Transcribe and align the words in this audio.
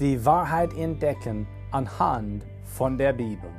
die 0.00 0.24
Wahrheit 0.24 0.74
entdecken 0.74 1.46
anhand 1.70 2.44
von 2.64 2.98
der 2.98 3.12
Bibel. 3.12 3.50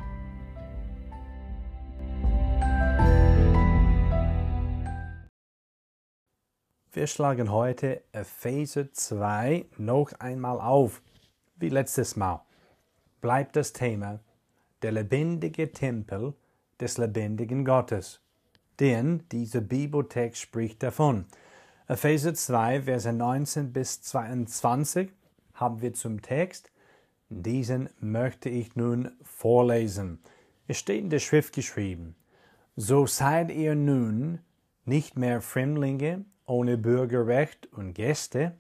Wir 6.92 7.08
schlagen 7.08 7.52
heute 7.52 8.04
Epheser 8.12 8.92
2 8.92 9.66
noch 9.78 10.12
einmal 10.20 10.60
auf, 10.60 11.02
wie 11.56 11.70
letztes 11.70 12.16
Mal. 12.16 12.42
Bleibt 13.22 13.56
das 13.56 13.74
Thema 13.74 14.20
der 14.82 14.92
lebendige 14.92 15.72
Tempel 15.72 16.34
des 16.80 16.98
lebendigen 16.98 17.64
Gottes. 17.64 18.22
Denn 18.80 19.24
dieser 19.32 19.62
Bibeltext 19.62 20.42
spricht 20.42 20.84
davon. 20.84 21.26
Epheser 21.88 22.34
2, 22.34 22.84
Verse 22.84 23.12
19 23.12 23.72
bis 23.72 24.02
22 24.02 25.12
haben 25.56 25.82
wir 25.82 25.94
zum 25.94 26.22
Text. 26.22 26.72
Diesen 27.30 27.90
möchte 28.00 28.50
ich 28.50 28.76
nun 28.76 29.12
vorlesen. 29.24 30.20
Es 30.68 30.78
steht 30.78 31.02
in 31.02 31.10
der 31.10 31.20
Schrift 31.20 31.54
geschrieben, 31.54 32.16
so 32.76 33.08
seid 33.08 33.52
ihr 33.52 33.76
nun 33.76 34.40
nicht 34.86 35.18
mehr 35.18 35.42
Fremdlinge 35.42 36.26
ohne 36.46 36.78
Bürgerrecht 36.78 37.68
und 37.74 37.94
Gäste, 37.94 38.56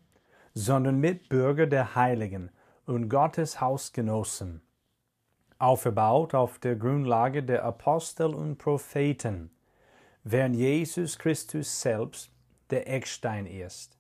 sondern 0.53 0.99
Mitbürger 0.99 1.67
der 1.67 1.95
Heiligen 1.95 2.49
und 2.85 3.09
Gottes 3.09 3.61
Hausgenossen, 3.61 4.61
aufgebaut 5.59 6.33
auf 6.33 6.59
der 6.59 6.75
Grundlage 6.75 7.43
der 7.43 7.63
Apostel 7.63 8.33
und 8.33 8.57
Propheten, 8.57 9.51
während 10.23 10.55
Jesus 10.55 11.17
Christus 11.17 11.81
selbst 11.81 12.31
der 12.69 12.89
Eckstein 12.89 13.45
ist, 13.45 13.97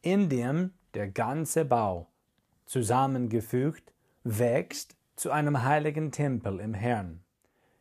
in 0.00 0.28
dem 0.28 0.72
der 0.94 1.08
ganze 1.08 1.64
Bau 1.64 2.09
zusammengefügt 2.70 3.92
wächst 4.22 4.96
zu 5.16 5.32
einem 5.32 5.64
heiligen 5.64 6.12
Tempel 6.12 6.60
im 6.60 6.72
Herrn, 6.72 7.20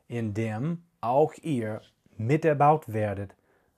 in 0.08 0.34
dem 0.34 0.82
auch 1.00 1.36
ihr 1.44 1.82
miterbaut 2.18 2.92
werdet 2.92 3.36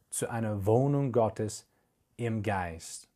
zu 0.09 0.29
einer 0.29 0.65
Wohnung 0.65 1.11
Gottes 1.11 1.67
im 2.15 2.43
Geist. 2.43 3.09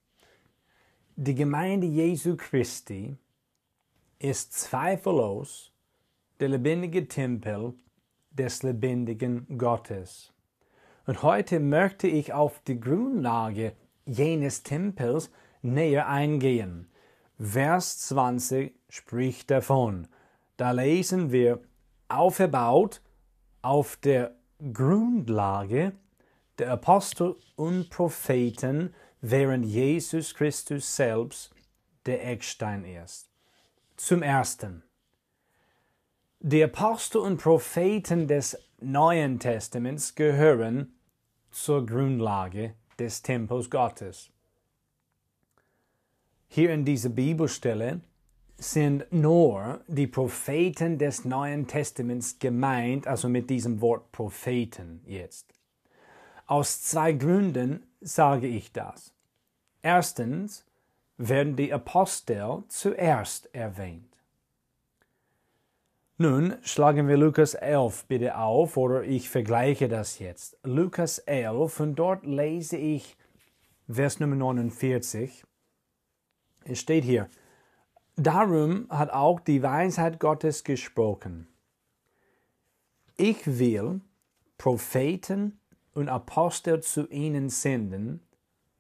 Die 1.16 1.36
Gemeinde 1.36 1.88
Jesu 1.88 2.36
Christi 2.36 3.16
ist 4.20 4.52
zweifellos 4.52 5.72
der 6.42 6.50
lebendige 6.50 7.08
Tempel 7.08 7.76
des 8.30 8.62
lebendigen 8.62 9.58
Gottes. 9.58 10.34
Und 11.06 11.24
heute 11.24 11.62
möchte 11.62 12.10
ich 12.10 12.34
auf 12.34 12.60
die 12.68 12.78
Grundlage 12.78 13.72
jenes 14.06 14.64
Tempels 14.64 15.32
näher 15.62 16.10
eingehen. 16.10 16.90
Vers 17.40 18.00
20 18.08 18.74
spricht 18.90 19.52
davon. 19.52 20.08
Da 20.58 20.72
lesen 20.72 21.32
wir, 21.32 21.62
aufgebaut 22.08 23.02
auf 23.62 23.98
der 23.98 24.36
Grundlage 24.74 25.94
der 26.60 26.72
Apostel 26.72 27.36
und 27.56 27.90
Propheten, 27.90 28.94
während 29.22 29.66
Jesus 29.66 30.34
Christus 30.34 30.96
selbst 30.96 31.52
der 32.06 32.26
Eckstein 32.26 32.86
ist. 32.86 33.30
Zum 33.98 34.22
Ersten. 34.22 34.84
Die 36.40 36.64
Apostel 36.64 37.18
und 37.18 37.42
Propheten 37.42 38.28
des 38.28 38.58
Neuen 38.80 39.40
Testaments 39.40 40.16
gehören 40.16 40.94
zur 41.52 41.86
Grundlage 41.86 42.76
des 43.00 43.22
Tempels 43.22 43.70
Gottes. 43.70 44.30
Hier 46.48 46.72
in 46.72 46.86
dieser 46.86 47.10
Bibelstelle 47.10 48.02
sind 48.58 49.12
nur 49.12 49.82
die 49.88 50.08
Propheten 50.08 50.98
des 50.98 51.26
Neuen 51.26 51.68
Testaments 51.68 52.40
gemeint, 52.40 53.08
also 53.08 53.28
mit 53.28 53.50
diesem 53.50 53.82
Wort 53.82 54.12
Propheten 54.12 55.02
jetzt. 55.06 55.54
Aus 56.48 56.82
zwei 56.84 57.12
Gründen 57.14 57.84
sage 58.02 58.48
ich 58.48 58.72
das. 58.72 59.14
Erstens 59.82 60.66
werden 61.18 61.56
die 61.56 61.74
Apostel 61.74 62.64
zuerst 62.68 63.54
erwähnt. 63.54 64.16
Nun 66.18 66.56
schlagen 66.62 67.10
wir 67.10 67.18
Lukas 67.18 67.56
11 67.56 68.06
bitte 68.06 68.38
auf, 68.38 68.78
oder 68.78 69.04
ich 69.04 69.30
vergleiche 69.30 69.90
das 69.90 70.20
jetzt. 70.20 70.58
Lukas 70.64 71.20
11, 71.20 71.80
und 71.82 71.96
dort 71.96 72.26
lese 72.26 72.78
ich 72.78 73.18
Vers 73.90 74.22
Nummer 74.22 74.36
49. 74.36 75.44
Es 76.66 76.80
steht 76.80 77.04
hier, 77.04 77.30
darum 78.16 78.88
hat 78.90 79.12
auch 79.12 79.40
die 79.40 79.62
Weisheit 79.62 80.20
Gottes 80.20 80.64
gesprochen. 80.64 81.48
Ich 83.18 83.46
will 83.46 84.02
Propheten 84.58 85.60
und 85.94 86.10
Apostel 86.10 86.82
zu 86.82 87.08
ihnen 87.10 87.50
senden, 87.50 88.20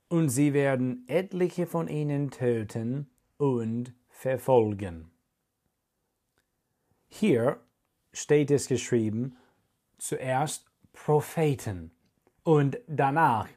und 0.07 0.29
sie 0.29 0.53
werden 0.53 1.03
etliche 1.07 1.65
von 1.65 1.87
ihnen 1.87 2.31
töten 2.31 3.09
und 3.37 3.93
verfolgen. 4.09 5.11
Hier 7.07 7.59
steht 8.13 8.51
es 8.51 8.67
geschrieben, 8.67 9.37
zuerst 9.97 10.65
Propheten 10.93 11.91
und 12.43 12.77
danach 12.87 13.47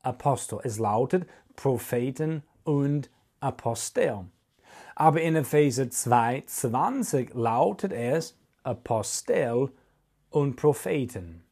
Apostel. 0.00 0.60
Es 0.62 0.78
lautet 0.78 1.28
Propheten 1.56 2.42
und 2.64 3.10
Apostel. 3.10 3.19
Aber 4.94 5.20
in 5.20 5.36
Epheser 5.36 5.90
2, 5.90 6.44
20 6.46 7.34
lautet 7.34 7.92
es 7.92 8.36
Apostel 8.62 9.70
und 10.30 10.56
Propheten. 10.56 11.42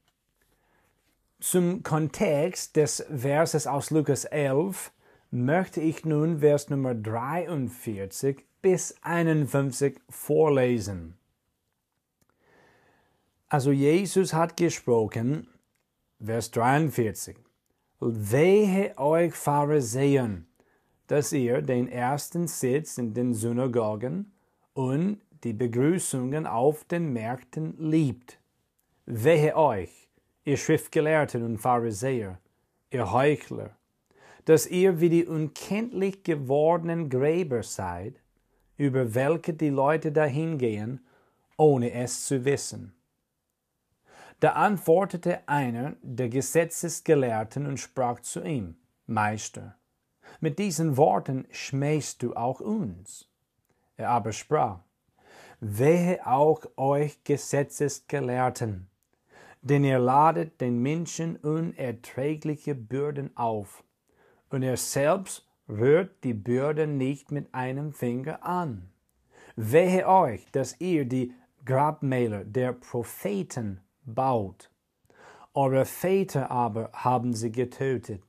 Zum 1.41 1.84
Kontext 1.84 2.75
des 2.75 3.06
Verses 3.09 3.66
aus 3.66 3.91
Lukas 3.91 4.25
11 4.25 4.93
möchte 5.31 5.81
ich 5.81 6.04
nun 6.04 6.41
Vers 6.41 6.69
Nummer 6.69 6.94
43 6.94 8.44
bis 8.60 8.97
51 9.03 10.00
vorlesen. 10.09 11.16
Also 13.49 13.70
Jesus 13.70 14.34
hat 14.34 14.56
gesprochen, 14.56 15.49
Vers 16.20 16.50
43. 16.50 17.37
Wehe 18.00 18.99
euch 18.99 19.32
Pharisäern, 19.34 20.47
dass 21.08 21.32
ihr 21.32 21.62
den 21.62 21.88
ersten 21.88 22.46
Sitz 22.46 22.98
in 22.98 23.14
den 23.14 23.34
Synagogen 23.34 24.32
und 24.74 25.20
die 25.42 25.54
Begrüßungen 25.54 26.46
auf 26.46 26.84
den 26.84 27.12
Märkten 27.12 27.74
liebt. 27.78 28.38
Wehe 29.06 29.56
euch, 29.56 30.08
ihr 30.44 30.56
Schriftgelehrten 30.56 31.42
und 31.42 31.58
Pharisäer, 31.58 32.38
ihr 32.91 33.10
Heuchler, 33.10 33.70
dass 34.44 34.66
ihr 34.66 35.00
wie 35.00 35.08
die 35.08 35.26
unkenntlich 35.26 36.22
gewordenen 36.22 37.08
Gräber 37.08 37.62
seid, 37.62 38.14
über 38.76 39.14
welche 39.14 39.54
die 39.54 39.70
Leute 39.70 40.12
dahingehen, 40.12 41.00
ohne 41.56 41.93
es 41.93 42.26
zu 42.26 42.44
wissen. 42.44 42.94
Da 44.40 44.52
antwortete 44.52 45.49
einer 45.49 45.96
der 46.02 46.28
Gesetzesgelehrten 46.28 47.66
und 47.66 47.78
sprach 47.78 48.20
zu 48.20 48.44
ihm, 48.44 48.76
Meister, 49.06 49.75
mit 50.40 50.58
diesen 50.58 50.96
Worten 50.96 51.46
schmähst 51.50 52.23
du 52.23 52.35
auch 52.35 52.61
uns. 52.61 53.29
Er 53.96 54.11
aber 54.11 54.32
sprach, 54.32 54.81
Wehe 55.61 56.25
auch 56.25 56.64
euch 56.76 57.25
Gesetzesgelehrten, 57.25 58.88
denn 59.62 59.82
ihr 59.82 59.99
ladet 59.99 60.61
den 60.61 60.81
Menschen 60.81 61.37
unerträgliche 61.37 62.76
Bürden 62.76 63.37
auf, 63.37 63.82
und 64.50 64.62
er 64.62 64.76
selbst 64.76 65.49
rührt 65.69 66.23
die 66.23 66.35
Bürden 66.35 66.96
nicht 66.96 67.32
mit 67.32 67.52
einem 67.52 67.93
Finger 67.93 68.44
an. 68.44 68.88
Wehe 69.56 70.08
euch, 70.08 70.49
dass 70.52 70.81
ihr 70.81 71.05
die 71.05 71.35
Grabmäler 71.64 72.44
der 72.44 72.73
Propheten 72.73 73.81
baut. 74.05 74.70
Eure 75.55 75.85
Väter 75.85 76.52
aber 76.52 76.90
haben 76.93 77.35
sie 77.35 77.50
getötet. 77.50 78.23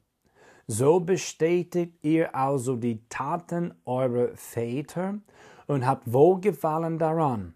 So 0.72 1.00
bestätigt 1.00 1.98
ihr 2.04 2.36
also 2.36 2.76
die 2.76 3.02
Taten 3.10 3.74
eurer 3.86 4.28
Väter 4.36 5.18
und 5.66 5.84
habt 5.84 6.14
Wohlgefallen 6.14 7.00
daran. 7.00 7.56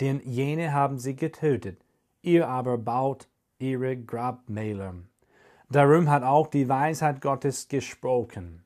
Denn 0.00 0.20
jene 0.24 0.72
haben 0.72 0.98
sie 0.98 1.14
getötet, 1.14 1.80
ihr 2.22 2.48
aber 2.48 2.78
baut 2.78 3.28
ihre 3.60 3.96
Grabmäler. 3.96 4.94
Darum 5.70 6.10
hat 6.10 6.24
auch 6.24 6.48
die 6.48 6.68
Weisheit 6.68 7.20
Gottes 7.20 7.68
gesprochen. 7.68 8.64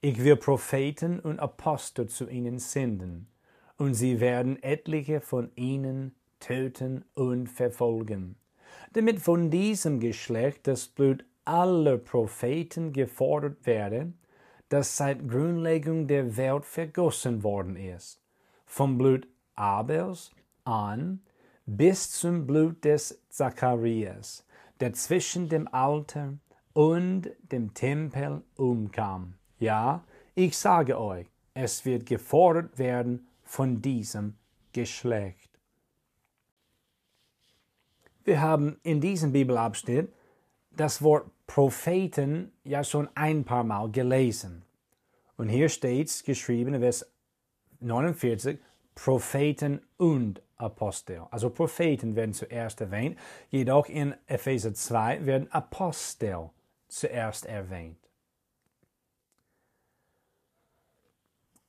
Ich 0.00 0.24
will 0.24 0.34
Propheten 0.34 1.20
und 1.20 1.38
Apostel 1.38 2.08
zu 2.08 2.28
ihnen 2.28 2.58
senden, 2.58 3.28
und 3.76 3.94
sie 3.94 4.18
werden 4.18 4.60
etliche 4.60 5.20
von 5.20 5.52
ihnen 5.54 6.16
töten 6.40 7.04
und 7.14 7.46
verfolgen, 7.46 8.34
damit 8.92 9.20
von 9.20 9.50
diesem 9.50 10.00
Geschlecht 10.00 10.66
das 10.66 10.88
Blut 10.88 11.24
aller 11.48 11.96
Propheten 11.96 12.92
gefordert 12.92 13.64
werde, 13.64 14.12
das 14.68 14.98
seit 14.98 15.26
Grundlegung 15.26 16.06
der 16.06 16.36
Welt 16.36 16.66
vergossen 16.66 17.42
worden 17.42 17.74
ist, 17.74 18.20
vom 18.66 18.98
Blut 18.98 19.26
Abels 19.54 20.30
an 20.64 21.22
bis 21.64 22.10
zum 22.10 22.46
Blut 22.46 22.84
des 22.84 23.22
Zacharias, 23.30 24.46
der 24.80 24.92
zwischen 24.92 25.48
dem 25.48 25.66
Alter 25.68 26.34
und 26.74 27.30
dem 27.50 27.72
Tempel 27.72 28.42
umkam. 28.56 29.34
Ja, 29.58 30.04
ich 30.34 30.56
sage 30.56 31.00
euch, 31.00 31.26
es 31.54 31.84
wird 31.84 32.06
gefordert 32.06 32.78
werden 32.78 33.26
von 33.42 33.80
diesem 33.80 34.36
Geschlecht. 34.72 35.50
Wir 38.24 38.42
haben 38.42 38.78
in 38.82 39.00
diesem 39.00 39.32
Bibelabschnitt 39.32 40.12
das 40.70 41.02
Wort 41.02 41.30
Propheten 41.48 42.52
ja 42.62 42.84
schon 42.84 43.08
ein 43.16 43.42
paar 43.42 43.64
Mal 43.64 43.90
gelesen. 43.90 44.62
Und 45.36 45.48
hier 45.48 45.68
steht 45.68 46.22
geschrieben 46.24 46.74
in 46.74 46.80
Vers 46.80 47.10
49, 47.80 48.58
Propheten 48.94 49.80
und 49.96 50.42
Apostel. 50.56 51.22
Also 51.30 51.50
Propheten 51.50 52.14
werden 52.14 52.34
zuerst 52.34 52.80
erwähnt, 52.80 53.18
jedoch 53.50 53.88
in 53.88 54.14
Epheser 54.26 54.74
2 54.74 55.24
werden 55.24 55.50
Apostel 55.50 56.50
zuerst 56.86 57.46
erwähnt. 57.46 57.98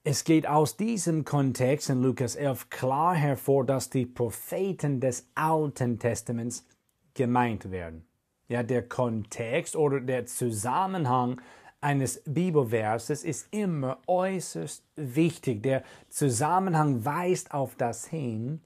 Es 0.04 0.24
geht 0.24 0.46
aus 0.48 0.76
diesem 0.76 1.24
Kontext 1.24 1.90
in 1.90 2.02
Lukas 2.02 2.36
11 2.36 2.70
klar 2.70 3.16
hervor, 3.16 3.66
dass 3.66 3.90
die 3.90 4.06
Propheten 4.06 5.00
des 5.00 5.30
Alten 5.36 6.00
Testaments 6.00 6.66
gemeint 7.14 7.72
werden. 7.72 8.09
Ja, 8.50 8.64
der 8.64 8.82
Kontext 8.82 9.76
oder 9.76 10.02
der 10.02 10.26
Zusammenhang 10.26 11.40
eines 11.82 12.22
Bibelverses 12.26 13.24
ist 13.24 13.48
immer 13.52 14.00
äußerst 14.08 14.84
wichtig. 14.96 15.64
Der 15.64 15.84
Zusammenhang 16.10 17.06
weist 17.06 17.54
auf 17.54 17.76
das 17.76 18.08
hin, 18.08 18.60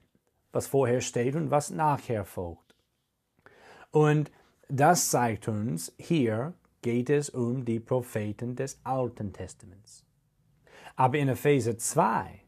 was 0.52 0.66
vorher 0.66 1.00
steht 1.00 1.36
und 1.36 1.50
was 1.50 1.70
nachher 1.70 2.24
folgt. 2.24 2.74
Und 3.90 4.32
das 4.68 5.10
zeigt 5.10 5.48
uns, 5.48 5.92
hier 5.98 6.54
geht 6.82 7.10
es 7.10 7.30
um 7.30 7.64
die 7.64 7.78
Propheten 7.78 8.56
des 8.56 8.80
Alten 8.84 9.32
Testaments. 9.32 10.04
Aber 10.96 11.18
in 11.18 11.28
Epheser 11.28 11.76
2, 11.76 12.40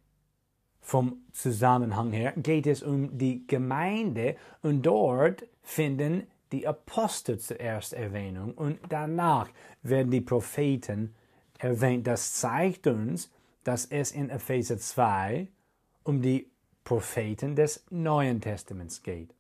vom 0.81 1.19
Zusammenhang 1.33 2.13
her, 2.13 2.33
geht 2.37 2.67
es 2.67 2.83
um 2.83 3.19
die 3.19 3.47
Gemeinde 3.47 4.37
und 4.63 4.83
dort 4.83 5.47
finden 5.63 6.27
die 6.53 6.67
Apostel 6.67 7.39
zuerst 7.39 7.93
Erwähnung 7.93 8.55
und 8.55 8.79
danach 8.89 9.49
werden 9.83 10.11
die 10.11 10.21
Propheten 10.21 11.15
erwähnt. 11.59 12.07
Das 12.07 12.35
zeigt 12.35 12.87
uns, 12.87 13.31
dass 13.65 13.87
es 13.87 14.13
in 14.13 14.31
Epheser 14.31 14.79
2 14.79 15.49
um 16.05 16.23
die 16.23 16.51
Propheten 16.85 17.57
des 17.57 17.85
Neuen 17.91 18.41
Testaments 18.41 19.03
geht. 19.03 19.35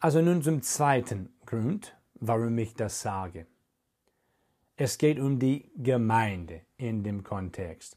Also 0.00 0.20
nun 0.20 0.42
zum 0.42 0.62
zweiten 0.62 1.32
Grund, 1.46 1.96
warum 2.14 2.58
ich 2.58 2.74
das 2.74 3.00
sage. 3.00 3.46
Es 4.76 4.98
geht 4.98 5.20
um 5.20 5.38
die 5.38 5.70
Gemeinde 5.76 6.62
in 6.76 7.04
dem 7.04 7.22
Kontext. 7.22 7.96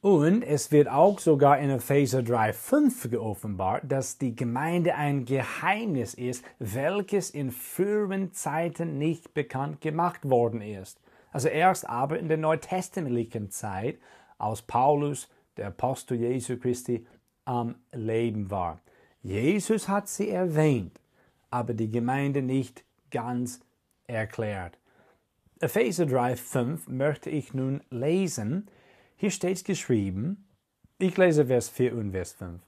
Und 0.00 0.42
es 0.42 0.70
wird 0.70 0.88
auch 0.88 1.18
sogar 1.18 1.58
in 1.58 1.70
Epheser 1.70 2.20
3,5 2.20 3.08
geoffenbart, 3.08 3.82
dass 3.88 4.16
die 4.16 4.36
Gemeinde 4.36 4.94
ein 4.94 5.24
Geheimnis 5.24 6.14
ist, 6.14 6.44
welches 6.60 7.30
in 7.30 7.50
früheren 7.50 8.32
Zeiten 8.32 8.98
nicht 8.98 9.34
bekannt 9.34 9.80
gemacht 9.80 10.28
worden 10.28 10.60
ist. 10.60 11.00
Also 11.32 11.48
erst 11.48 11.88
aber 11.88 12.18
in 12.18 12.28
der 12.28 12.36
neutestamentlichen 12.36 13.50
Zeit, 13.50 13.98
als 14.38 14.62
Paulus, 14.62 15.28
der 15.56 15.68
Apostel 15.68 16.18
Jesu 16.18 16.58
Christi, 16.58 17.04
am 17.44 17.74
Leben 17.92 18.52
war. 18.52 18.80
Jesus 19.22 19.88
hat 19.88 20.08
sie 20.08 20.28
erwähnt, 20.28 21.00
aber 21.50 21.74
die 21.74 21.90
Gemeinde 21.90 22.40
nicht 22.40 22.84
ganz 23.10 23.60
erklärt. 24.06 24.78
Epheser 25.58 26.04
3,5 26.04 26.88
möchte 26.88 27.30
ich 27.30 27.52
nun 27.52 27.80
lesen, 27.90 28.70
hier 29.20 29.32
steht 29.32 29.64
geschrieben, 29.64 30.46
ich 30.98 31.16
lese 31.16 31.46
Vers 31.46 31.68
4 31.68 31.96
und 31.96 32.12
Vers 32.12 32.34
5. 32.34 32.62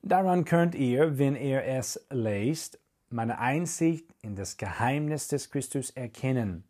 Daran 0.00 0.46
könnt 0.46 0.74
ihr, 0.74 1.18
wenn 1.18 1.36
ihr 1.36 1.62
es 1.62 2.06
lest, 2.08 2.80
meine 3.10 3.38
Einsicht 3.38 4.06
in 4.22 4.34
das 4.34 4.56
Geheimnis 4.56 5.28
des 5.28 5.50
Christus 5.50 5.90
erkennen, 5.90 6.64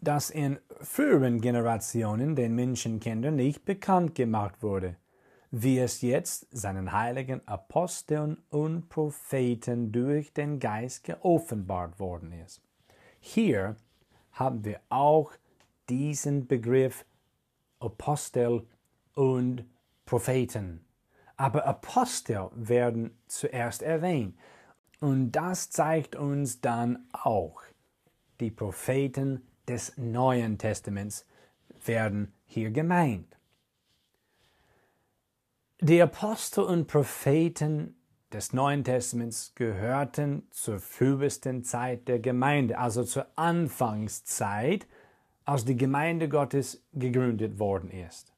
das 0.00 0.30
in 0.30 0.58
früheren 0.80 1.42
Generationen 1.42 2.34
den 2.34 2.54
Menschenkindern 2.54 3.36
nicht 3.36 3.66
bekannt 3.66 4.14
gemacht 4.14 4.62
wurde, 4.62 4.96
wie 5.50 5.78
es 5.78 6.00
jetzt 6.00 6.46
seinen 6.50 6.92
heiligen 6.92 7.46
Aposteln 7.46 8.38
und 8.48 8.88
Propheten 8.88 9.92
durch 9.92 10.32
den 10.32 10.60
Geist 10.60 11.04
geoffenbart 11.04 12.00
worden 12.00 12.32
ist. 12.32 12.62
Hier 13.20 13.76
haben 14.32 14.64
wir 14.64 14.80
auch 14.88 15.32
diesen 15.90 16.46
Begriff 16.46 17.04
Apostel 17.82 18.66
und 19.14 19.64
Propheten. 20.04 20.84
Aber 21.36 21.66
Apostel 21.66 22.50
werden 22.54 23.18
zuerst 23.26 23.82
erwähnt. 23.82 24.36
Und 25.00 25.32
das 25.32 25.70
zeigt 25.70 26.14
uns 26.14 26.60
dann 26.60 27.08
auch, 27.12 27.62
die 28.40 28.50
Propheten 28.50 29.46
des 29.66 29.96
Neuen 29.96 30.58
Testaments 30.58 31.26
werden 31.84 32.32
hier 32.44 32.70
gemeint. 32.70 33.36
Die 35.80 36.00
Apostel 36.00 36.62
und 36.64 36.86
Propheten 36.86 37.96
des 38.32 38.52
Neuen 38.52 38.84
Testaments 38.84 39.52
gehörten 39.54 40.46
zur 40.50 40.78
frühesten 40.78 41.64
Zeit 41.64 42.06
der 42.06 42.20
Gemeinde, 42.20 42.78
also 42.78 43.02
zur 43.02 43.26
Anfangszeit 43.36 44.86
als 45.44 45.64
die 45.64 45.76
Gemeinde 45.76 46.28
Gottes 46.28 46.82
gegründet 46.92 47.58
worden 47.58 47.90
ist. 47.90 48.32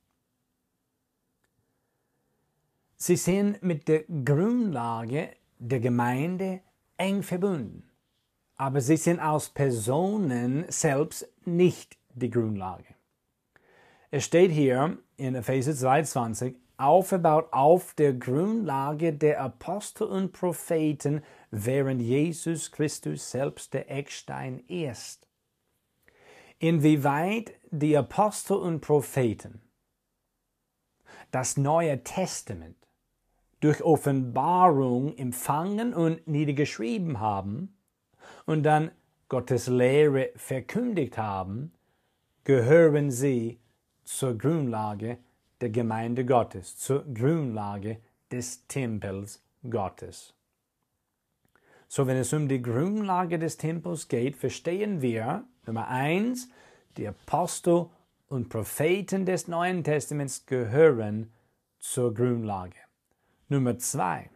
Sie 2.97 3.17
sind 3.17 3.63
mit 3.63 3.89
der 3.89 4.05
Grundlage 4.25 5.31
der 5.59 5.81
Gemeinde 5.81 6.61
eng 6.97 7.23
verbunden, 7.23 7.91
aber 8.57 8.81
sie 8.81 8.97
sind 8.97 9.21
als 9.21 9.51
Personen 9.51 10.65
selbst 10.69 11.29
nicht 11.45 11.99
die 12.15 12.31
Grundlage. 12.31 12.95
Es 14.11 14.25
steht 14.25 14.53
hier 14.53 14.99
in 15.17 15.35
Epheser 15.35 15.75
22, 15.75 16.55
aufgebaut 16.77 17.49
auf 17.53 17.95
der 17.95 18.15
Grundlage 18.15 19.13
der 19.13 19.41
Apostel 19.41 20.05
und 20.05 20.33
Propheten, 20.33 21.23
während 21.51 22.01
Jesus 22.01 22.71
Christus 22.73 23.31
selbst 23.31 23.75
der 23.75 23.91
Eckstein 23.91 24.61
ist 24.67 25.24
inwieweit 26.69 27.53
die 27.71 27.95
Apostel 27.95 28.57
und 28.57 28.81
Propheten 28.81 29.61
das 31.31 31.59
Neue 31.59 32.03
Testament 32.03 32.77
durch 33.61 33.83
Offenbarung 33.83 35.15
empfangen 35.19 35.93
und 35.93 36.27
niedergeschrieben 36.27 37.21
haben 37.21 37.77
und 38.47 38.63
dann 38.63 38.93
Gottes 39.29 39.67
Lehre 39.67 40.31
verkündigt 40.37 41.19
haben, 41.19 41.73
gehören 42.45 43.11
sie 43.11 43.61
zur 44.05 44.39
Grundlage 44.39 45.19
der 45.61 45.69
Gemeinde 45.69 46.25
Gottes, 46.25 46.79
zur 46.79 47.05
Grundlage 47.13 47.99
des 48.33 48.67
Tempels 48.69 49.45
Gottes. 49.69 50.33
So, 51.89 52.07
wenn 52.07 52.17
es 52.17 52.33
um 52.33 52.49
die 52.49 52.63
Grundlage 52.63 53.39
des 53.39 53.59
Tempels 53.59 54.09
geht, 54.09 54.37
verstehen 54.37 55.03
wir, 55.03 55.45
Nummer 55.67 55.89
eins, 55.89 56.49
die 56.97 57.07
Apostel 57.07 57.87
und 58.29 58.49
Propheten 58.49 59.27
des 59.27 59.49
Neuen 59.49 59.85
Testaments 59.85 60.47
gehören 60.47 61.33
zur 61.79 62.15
Grundlage. 62.15 62.77
Nummer 63.49 63.79
zwei, 63.79 64.31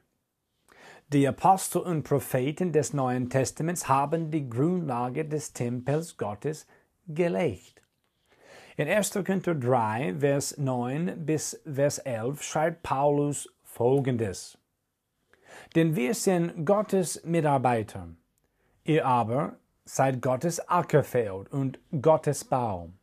die 1.09 1.27
Apostel 1.27 1.81
und 1.81 2.03
Propheten 2.03 2.73
des 2.73 2.93
Neuen 2.93 3.31
Testaments 3.31 3.89
haben 3.89 4.31
die 4.31 4.49
Grundlage 4.49 5.25
des 5.25 5.55
Tempels 5.55 6.19
Gottes 6.19 6.67
gelegt. 7.07 7.83
In 8.77 8.89
1. 8.89 9.13
Korinther 9.13 9.55
3, 9.55 10.17
Vers 10.21 10.59
9 10.59 11.25
bis 11.25 11.61
Vers 11.65 11.99
11 11.99 12.43
schreibt 12.43 12.83
Paulus 12.83 13.49
folgendes. 13.65 14.59
Denn 15.75 15.97
wir 15.97 16.15
sind 16.15 16.67
Gottes 16.67 17.25
Mitarbeiter. 17.25 18.09
Ihr 18.85 19.07
aber 19.07 19.57
seid 19.89 20.21
Gottes 20.21 20.61
Ackerfeld 20.69 21.51
und 21.51 21.79
Gottes 22.03 22.45
Baum. 22.45 22.99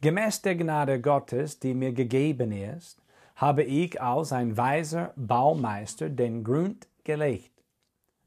Gemäß 0.00 0.40
der 0.40 0.56
Gnade 0.56 1.00
Gottes, 1.00 1.60
die 1.60 1.74
mir 1.74 1.92
gegeben 1.92 2.52
ist, 2.52 3.02
habe 3.36 3.62
ich 3.62 4.00
als 4.00 4.32
ein 4.32 4.56
weiser 4.56 5.12
Baumeister 5.16 6.08
den 6.08 6.42
Grund 6.42 6.88
gelegt. 7.04 7.52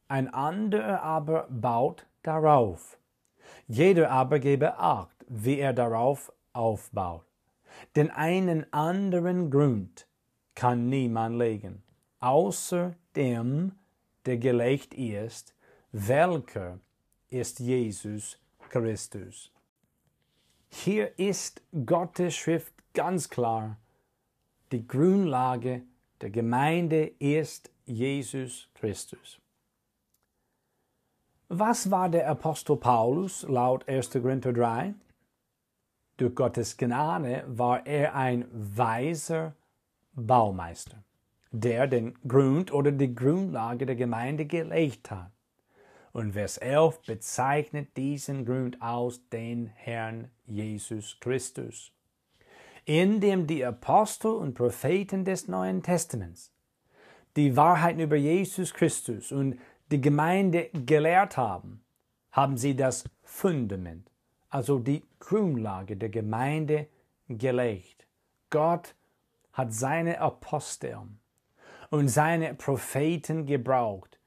Ein 0.08 0.31
anderer 0.31 1.01
aber 1.01 1.48
baut 1.50 2.05
darauf. 2.22 3.00
Jeder 3.67 4.12
aber 4.12 4.38
gebe 4.38 4.77
Acht, 4.77 5.25
wie 5.27 5.60
er 5.60 5.74
darauf 5.74 6.31
aufbaut. 6.53 7.25
Denn 7.96 8.12
einen 8.12 8.72
anderen 8.72 9.50
Grund 9.50 10.08
kann 10.53 10.89
niemand 10.89 11.39
legen, 11.39 11.81
außer 12.19 12.93
dem, 13.15 13.72
der 14.27 14.38
gelegt 14.38 14.93
ist, 14.93 15.55
welcher 15.91 16.79
ist 17.29 17.59
Jesus 17.59 18.38
Christus. 18.69 19.51
Hier 20.69 21.17
ist 21.17 21.62
Gottes 21.86 22.36
Schrift 22.36 22.74
ganz 22.93 23.29
klar. 23.29 23.77
Die 24.71 24.88
Grundlage 24.88 25.83
der 26.21 26.29
Gemeinde 26.29 27.12
ist 27.19 27.71
Jesus 27.86 28.69
Christus. 28.75 29.39
Was 31.48 31.89
war 31.89 32.09
der 32.09 32.29
Apostel 32.29 32.77
Paulus 32.77 33.43
laut 33.43 33.88
1. 33.88 34.12
Korinther 34.12 34.53
3? 34.53 34.93
Durch 36.17 36.36
Gottes 36.36 36.77
Gnade 36.77 37.43
war 37.48 37.86
er 37.88 38.13
ein 38.13 38.45
weiser 38.51 39.55
Baumeister, 40.13 41.03
der 41.51 41.88
den 41.88 42.13
Grund 42.27 42.71
oder 42.71 42.91
die 42.91 43.15
Grundlage 43.15 43.86
der 43.86 43.95
Gemeinde 43.95 44.45
gelegt 44.45 45.09
hat. 45.09 45.31
Und 46.19 46.33
Vers 46.33 46.57
11 46.57 47.03
bezeichnet 47.03 47.95
diesen 47.95 48.43
Grund 48.43 48.81
aus 48.81 49.21
den 49.29 49.67
Herrn 49.67 50.29
Jesus 50.47 51.15
Christus, 51.21 51.93
in 52.83 53.21
dem 53.21 53.47
die 53.47 53.63
Apostel 53.63 54.31
und 54.31 54.53
Propheten 54.53 55.23
des 55.23 55.47
Neuen 55.47 55.81
Testaments 55.81 56.51
die 57.38 57.55
Wahrheiten 57.55 58.01
über 58.01 58.17
Jesus 58.17 58.73
Christus 58.73 59.31
und 59.31 59.61
die 59.91 60.01
Gemeinde 60.01 60.69
gelehrt 60.73 61.38
haben, 61.38 61.81
haben 62.33 62.57
sie 62.57 62.75
das 62.75 63.05
Fundament, 63.23 64.11
also 64.49 64.77
die 64.77 65.03
Grundlage 65.19 65.95
der 65.95 66.09
Gemeinde 66.09 66.88
gelegt. 67.29 68.05
Gott 68.49 68.93
hat 69.53 69.73
seine 69.73 70.19
Apostel 70.19 70.97
und 71.91 72.09
seine 72.09 72.55
Propheten 72.55 73.45
gebraucht, 73.45 74.19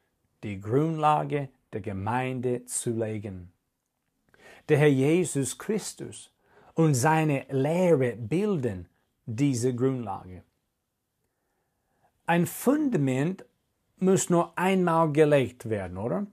die 0.43 0.59
Grundlage 0.59 1.51
der 1.73 1.81
Gemeinde 1.81 2.65
zu 2.67 2.91
legen. 2.91 3.53
Der 4.69 4.79
Herr 4.79 4.89
Jesus 4.89 5.59
Christus 5.59 6.33
und 6.75 6.95
seine 6.95 7.47
Lehre 7.51 8.17
bilden 8.17 8.89
diese 9.27 9.75
Grundlage. 9.75 10.43
Ein 12.27 12.47
Fundament 12.47 13.45
muss 13.97 14.31
nur 14.31 14.57
einmal 14.57 15.13
gelegt 15.13 15.69
werden, 15.69 15.97
oder? 15.97 16.27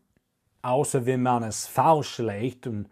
Außer 0.62 1.06
wenn 1.06 1.24
man 1.24 1.44
es 1.44 1.68
falsch 1.68 2.20
legt 2.20 2.68
und 2.68 2.90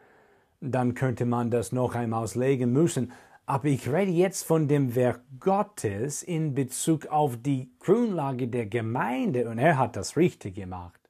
dann 0.60 0.94
könnte 0.94 1.26
man 1.26 1.52
das 1.52 1.72
noch 1.72 1.96
einmal 1.96 2.28
legen 2.34 2.72
müssen. 2.72 3.12
Aber 3.46 3.66
ich 3.66 3.90
rede 3.90 4.12
jetzt 4.12 4.44
von 4.44 4.68
dem 4.68 4.96
Werk 4.96 5.22
Gottes 5.40 6.24
in 6.24 6.54
Bezug 6.54 7.08
auf 7.08 7.38
die 7.38 7.72
Grundlage 7.80 8.48
der 8.48 8.66
Gemeinde 8.66 9.50
und 9.50 9.58
er 9.58 9.78
hat 9.78 9.96
das 9.96 10.18
richtig 10.18 10.56
gemacht. 10.56 11.07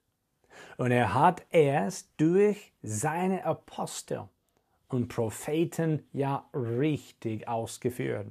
Und 0.78 0.92
er 0.92 1.14
hat 1.14 1.46
es 1.50 2.10
durch 2.18 2.74
seine 2.82 3.46
Apostel 3.46 4.28
und 4.90 5.08
Propheten 5.08 6.04
ja 6.14 6.50
richtig 6.54 7.48
ausgeführt. 7.48 8.28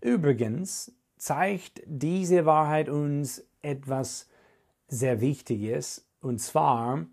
Übrigens 0.00 0.92
zeigt 1.16 1.82
diese 1.86 2.46
Wahrheit 2.46 2.88
uns 2.88 3.46
etwas 3.62 4.28
sehr 4.88 5.20
Wichtiges, 5.20 6.08
und 6.20 6.40
zwar, 6.40 7.06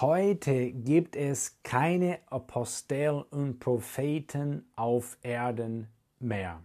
heute 0.00 0.70
gibt 0.72 1.16
es 1.16 1.60
keine 1.62 2.18
Apostel 2.26 3.24
und 3.30 3.58
Propheten 3.58 4.70
auf 4.76 5.18
Erden 5.22 5.88
mehr. 6.18 6.62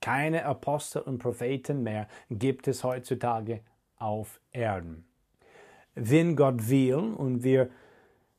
Keine 0.00 0.44
Apostel 0.44 1.02
und 1.02 1.18
Propheten 1.18 1.82
mehr 1.82 2.08
gibt 2.30 2.66
es 2.66 2.82
heutzutage 2.82 3.60
auf 3.96 4.40
Erden 4.50 5.04
wenn 5.94 6.36
Gott 6.36 6.68
will, 6.68 6.94
und 6.94 7.42
wir 7.42 7.70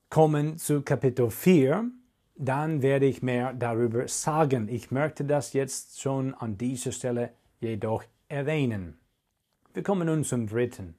kommen 0.10 0.58
zu 0.58 0.82
Kapitel 0.82 1.30
4, 1.30 1.90
dann 2.36 2.82
werde 2.82 3.06
ich 3.06 3.22
mehr 3.22 3.54
darüber 3.54 4.08
sagen. 4.08 4.68
Ich 4.68 4.92
möchte 4.92 5.26
das 5.26 5.54
jetzt 5.54 6.02
schon 6.02 6.34
an 6.34 6.58
dieser 6.58 6.92
Stelle 6.92 7.34
jedoch 7.60 8.04
erwähnen. 8.28 8.98
Wir 9.74 9.84
kommen 9.84 10.08
nun 10.08 10.24
zum 10.24 10.48
dritten. 10.48 10.96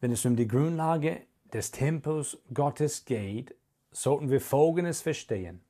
Wenn 0.00 0.12
es 0.12 0.24
um 0.24 0.36
die 0.36 0.46
Grundlage 0.46 1.22
des 1.52 1.70
Tempels 1.70 2.38
Gottes 2.54 3.04
geht, 3.04 3.54
sollten 3.90 4.30
wir 4.30 4.40
Folgendes 4.40 5.02
verstehen. 5.02 5.60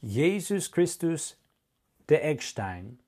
Jesus 0.00 0.72
Christus, 0.72 1.38
der 2.08 2.24
Eckstein, 2.24 2.98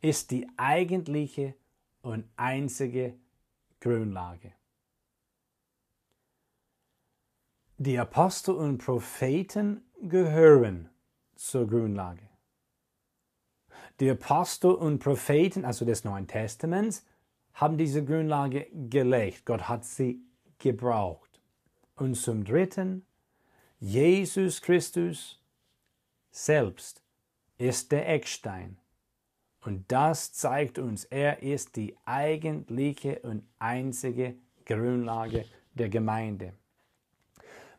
ist 0.00 0.30
die 0.30 0.46
eigentliche 0.56 1.54
und 2.02 2.24
einzige 2.36 3.14
Grundlage. 3.84 4.54
Die 7.76 7.98
Apostel 7.98 8.54
und 8.54 8.78
Propheten 8.78 9.82
gehören 10.00 10.88
zur 11.34 11.66
Grundlage. 11.66 12.26
Die 14.00 14.08
Apostel 14.08 14.70
und 14.70 15.00
Propheten, 15.00 15.66
also 15.66 15.84
des 15.84 16.02
Neuen 16.02 16.26
Testaments, 16.26 17.04
haben 17.52 17.76
diese 17.76 18.02
Grundlage 18.02 18.68
gelegt. 18.72 19.44
Gott 19.44 19.68
hat 19.68 19.84
sie 19.84 20.22
gebraucht. 20.56 21.42
Und 21.94 22.14
zum 22.14 22.42
Dritten, 22.42 23.04
Jesus 23.80 24.62
Christus 24.62 25.38
selbst 26.30 27.02
ist 27.58 27.92
der 27.92 28.08
Eckstein 28.08 28.78
und 29.64 29.90
das 29.90 30.32
zeigt 30.32 30.78
uns, 30.78 31.04
er 31.04 31.42
ist 31.42 31.76
die 31.76 31.96
eigentliche 32.04 33.20
und 33.20 33.44
einzige 33.58 34.34
Grundlage 34.66 35.46
der 35.72 35.88
Gemeinde. 35.88 36.52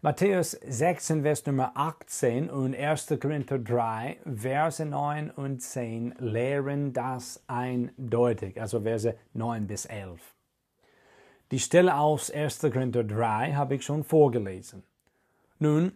Matthäus 0.01 0.51
16, 0.51 1.23
Vers 1.23 1.45
Nummer 1.45 1.71
18 1.75 2.49
und 2.49 2.75
1. 2.75 3.07
Korinther 3.19 3.57
3, 3.57 4.17
Verse 4.35 4.85
9 4.85 5.31
und 5.31 5.61
10 5.61 6.15
lehren 6.19 6.93
das 6.93 7.43
eindeutig, 7.47 8.59
also 8.61 8.81
Verse 8.81 9.15
9 9.33 9.65
bis 9.65 9.85
11. 9.85 10.21
Die 11.51 11.59
Stelle 11.59 11.97
aus 11.97 12.29
1. 12.29 12.59
Korinther 12.61 13.03
3 13.03 13.53
habe 13.53 13.75
ich 13.75 13.83
schon 13.83 14.03
vorgelesen. 14.03 14.83
Nun 15.59 15.93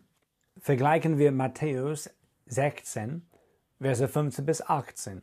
vergleichen 0.60 1.17
wir 1.17 1.31
Matthäus 1.31 2.10
16, 2.48 3.24
Verse 3.79 4.08
15 4.08 4.46
bis 4.46 4.62
18. 4.62 5.22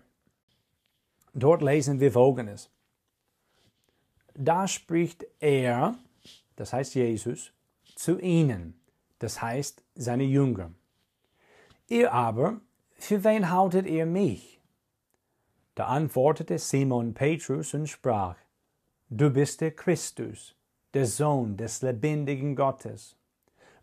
Dort 1.39 1.61
lesen 1.61 2.01
wir 2.01 2.13
Folgendes. 2.13 2.71
Da 4.33 4.67
spricht 4.67 5.27
er, 5.39 5.99
das 6.57 6.73
heißt 6.73 6.95
Jesus, 6.95 7.53
zu 7.95 8.19
ihnen, 8.19 8.81
das 9.19 9.43
heißt 9.43 9.85
seine 9.95 10.25
Jünger. 10.25 10.73
Ihr 11.89 12.15
aber, 12.15 12.63
für 12.95 13.23
wen 13.23 13.51
haltet 13.51 13.87
ihr 13.87 14.07
mich? 14.07 14.63
Da 15.75 15.89
antwortete 15.89 16.59
Simon 16.59 17.13
Petrus 17.13 17.75
und 17.75 17.87
sprach, 17.87 18.37
Du 19.11 19.29
bist 19.29 19.61
der 19.61 19.73
Christus, 19.73 20.57
der 20.95 21.05
Sohn 21.05 21.59
des 21.59 21.83
lebendigen 21.83 22.57
Gottes. 22.57 23.15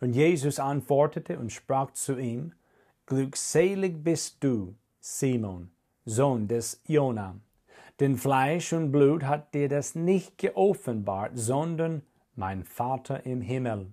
Und 0.01 0.13
Jesus 0.13 0.59
antwortete 0.59 1.37
und 1.37 1.51
sprach 1.51 1.91
zu 1.91 2.17
ihm, 2.17 2.53
Glückselig 3.05 4.03
bist 4.03 4.43
du, 4.43 4.73
Simon, 4.99 5.69
Sohn 6.05 6.47
des 6.47 6.81
Jona. 6.85 7.35
Denn 7.99 8.17
Fleisch 8.17 8.73
und 8.73 8.91
Blut 8.91 9.23
hat 9.23 9.53
dir 9.53 9.69
das 9.69 9.95
nicht 9.95 10.37
geoffenbart, 10.37 11.31
sondern 11.35 12.01
mein 12.35 12.63
Vater 12.63 13.25
im 13.25 13.41
Himmel. 13.41 13.91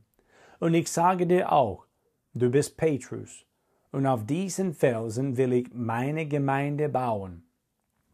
Und 0.58 0.74
ich 0.74 0.90
sage 0.90 1.26
dir 1.26 1.52
auch, 1.52 1.86
du 2.34 2.50
bist 2.50 2.76
Petrus, 2.76 3.44
und 3.92 4.06
auf 4.06 4.24
diesen 4.24 4.72
Felsen 4.72 5.36
will 5.36 5.52
ich 5.52 5.72
meine 5.72 6.26
Gemeinde 6.26 6.88
bauen, 6.88 7.44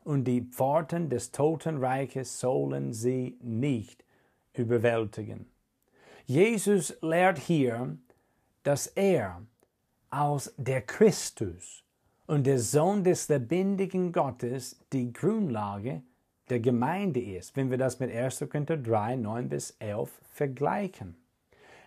und 0.04 0.24
die 0.24 0.42
Pforten 0.42 1.10
des 1.10 1.32
Totenreiches 1.32 2.38
sollen 2.38 2.92
sie 2.92 3.38
nicht 3.42 4.04
überwältigen. 4.52 5.46
Jesus 6.26 6.96
lehrt 7.02 7.38
hier, 7.38 7.96
dass 8.62 8.86
er 8.88 9.42
als 10.10 10.54
der 10.56 10.82
Christus 10.82 11.84
und 12.26 12.46
der 12.46 12.58
Sohn 12.58 13.04
des 13.04 13.28
lebendigen 13.28 14.12
Gottes 14.12 14.80
die 14.92 15.12
Grundlage 15.12 16.02
der 16.48 16.60
Gemeinde 16.60 17.20
ist, 17.20 17.56
wenn 17.56 17.70
wir 17.70 17.78
das 17.78 17.98
mit 17.98 18.12
1. 18.12 18.44
Korinther 18.50 18.76
3, 18.76 19.16
9 19.16 19.48
bis 19.48 19.76
11 19.78 20.10
vergleichen. 20.30 21.16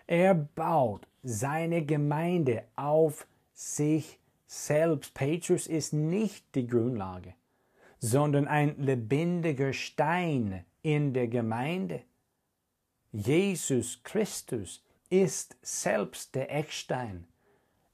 Er 0.06 0.34
baut 0.34 1.06
seine 1.22 1.84
Gemeinde 1.84 2.64
auf 2.76 3.26
sich 3.52 4.18
selbst. 4.46 5.14
Petrus 5.14 5.66
ist 5.66 5.92
nicht 5.92 6.44
die 6.54 6.66
Grundlage, 6.66 7.34
sondern 7.98 8.48
ein 8.48 8.76
lebendiger 8.78 9.72
Stein 9.72 10.64
in 10.82 11.12
der 11.12 11.28
Gemeinde. 11.28 12.02
Jesus 13.12 14.02
Christus 14.02 14.84
ist 15.10 15.56
selbst 15.62 16.34
der 16.34 16.54
Eckstein. 16.54 17.26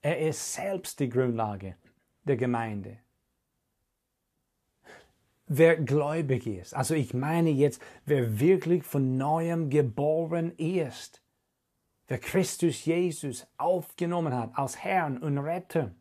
Er 0.02 0.18
ist 0.18 0.54
selbst 0.54 1.00
die 1.00 1.08
Grundlage 1.08 1.76
der 2.26 2.36
Gemeinde. 2.36 2.98
Wer 5.46 5.76
gläubig 5.76 6.46
ist, 6.46 6.74
also 6.74 6.94
ich 6.94 7.14
meine 7.14 7.50
jetzt, 7.50 7.80
wer 8.04 8.40
wirklich 8.40 8.82
von 8.82 9.16
neuem 9.16 9.70
geboren 9.70 10.52
ist, 10.56 11.22
wer 12.08 12.18
Christus 12.18 12.84
Jesus 12.84 13.46
aufgenommen 13.56 14.34
hat 14.34 14.58
als 14.58 14.76
Herrn 14.82 15.18
und 15.18 15.38
Retter, 15.38 15.94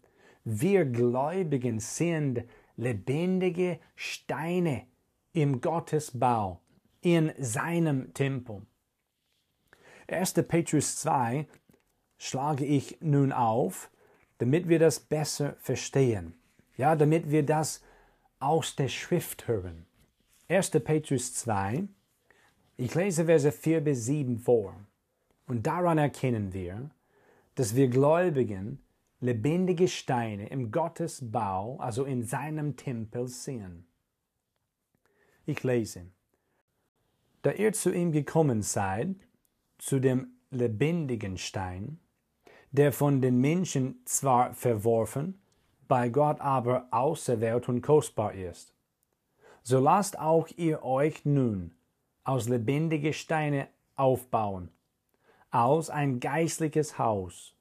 wir 0.44 0.86
Gläubigen 0.86 1.80
sind 1.80 2.44
lebendige 2.76 3.80
Steine 3.96 4.88
im 5.34 5.62
Gottesbau, 5.62 6.62
in 7.02 7.32
seinem 7.38 8.14
Tempel. 8.14 8.66
1. 10.08 10.34
Petrus 10.48 10.98
2 10.98 11.48
schlage 12.18 12.66
ich 12.66 12.98
nun 13.02 13.32
auf, 13.32 13.92
damit 14.38 14.68
wir 14.68 14.80
das 14.80 15.00
besser 15.00 15.56
verstehen. 15.60 16.34
Ja, 16.78 16.96
damit 16.96 17.32
wir 17.32 17.44
das 17.44 17.82
aus 18.40 18.76
der 18.76 18.90
Schrift 18.90 19.48
hören. 19.48 19.86
1. 20.50 20.72
Petrus 20.72 21.34
2, 21.36 21.88
ich 22.78 22.94
lese 22.94 23.26
Verse 23.26 23.52
4 23.52 23.82
bis 23.82 24.06
7 24.06 24.38
vor. 24.38 24.76
Und 25.48 25.66
daran 25.66 25.98
erkennen 25.98 26.54
wir, 26.54 26.90
dass 27.56 27.76
wir 27.76 27.88
Gläubigen 27.88 28.80
lebendige 29.22 29.88
Steine 29.88 30.50
im 30.50 30.72
Gottesbau, 30.72 31.80
also 31.80 32.04
in 32.04 32.24
seinem 32.24 32.76
Tempel, 32.76 33.28
sehen. 33.28 33.88
Ich 35.46 35.64
lese. 35.64 36.08
Da 37.42 37.52
ihr 37.52 37.74
zu 37.74 37.94
ihm 37.94 38.12
gekommen 38.12 38.62
seid, 38.62 39.16
zu 39.78 40.00
dem 40.00 40.36
lebendigen 40.50 41.38
Stein, 41.38 42.00
der 42.76 42.92
von 42.92 43.22
den 43.22 43.40
Menschen 43.40 44.02
zwar 44.06 44.54
verworfen, 44.54 45.42
bei 45.88 46.10
Gott 46.10 46.42
aber 46.42 46.88
auserwählt 46.92 47.70
und 47.70 47.82
kostbar 47.82 48.34
ist. 48.34 48.74
So 49.64 49.80
lasst 49.80 50.20
auch 50.20 50.48
ihr 50.58 50.84
euch 50.84 51.26
nun 51.26 51.74
aus 52.24 52.50
lebendige 52.50 53.14
Steine 53.14 53.68
aufbauen, 53.96 54.70
aus 55.52 55.90
ein 55.90 56.20
geistliches 56.20 56.98
Haus, 56.98 57.56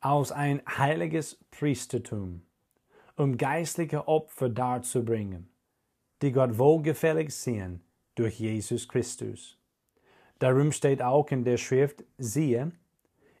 aus 0.00 0.32
ein 0.32 0.60
heiliges 0.66 1.38
Priestertum, 1.50 2.42
um 3.16 3.36
geistliche 3.36 4.08
Opfer 4.08 4.48
darzubringen, 4.48 5.48
die 6.22 6.32
Gott 6.32 6.58
wohlgefällig 6.58 7.34
sind 7.34 7.80
durch 8.14 8.40
Jesus 8.40 8.88
Christus. 8.88 9.58
Darum 10.38 10.72
steht 10.72 11.00
auch 11.00 11.30
in 11.30 11.44
der 11.44 11.56
Schrift, 11.56 12.04
siehe, 12.18 12.72